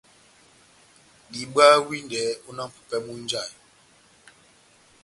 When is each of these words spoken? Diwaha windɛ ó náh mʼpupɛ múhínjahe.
Diwaha 1.31 1.77
windɛ 1.87 2.21
ó 2.47 2.49
náh 2.57 2.67
mʼpupɛ 2.69 2.97
múhínjahe. 3.05 3.51